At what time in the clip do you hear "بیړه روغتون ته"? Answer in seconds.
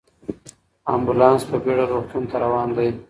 1.63-2.35